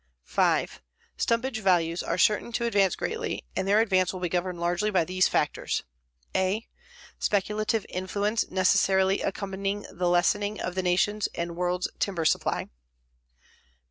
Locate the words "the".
9.91-10.09, 10.73-10.81, 11.51-11.53